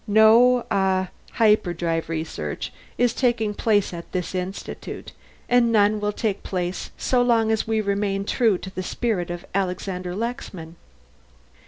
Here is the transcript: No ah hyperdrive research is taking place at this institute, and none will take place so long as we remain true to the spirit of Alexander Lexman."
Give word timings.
No 0.07 0.65
ah 0.71 1.09
hyperdrive 1.33 2.09
research 2.09 2.73
is 2.97 3.13
taking 3.13 3.53
place 3.53 3.93
at 3.93 4.11
this 4.13 4.33
institute, 4.33 5.11
and 5.47 5.71
none 5.71 5.99
will 5.99 6.11
take 6.11 6.41
place 6.41 6.89
so 6.97 7.21
long 7.21 7.51
as 7.51 7.67
we 7.67 7.81
remain 7.81 8.25
true 8.25 8.57
to 8.57 8.71
the 8.71 8.81
spirit 8.81 9.29
of 9.29 9.45
Alexander 9.53 10.15
Lexman." 10.15 10.75